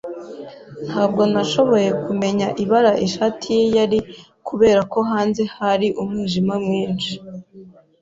Ntabwo 0.87 1.21
nashoboye 1.33 1.89
kumenya 2.05 2.47
ibara 2.63 2.91
ishati 3.05 3.45
ye 3.55 3.63
yari 3.77 3.99
kubera 4.47 4.81
ko 4.91 4.99
hanze 5.11 5.41
hari 5.57 5.87
umwijima 6.01 6.53
mwinshi. 6.65 7.13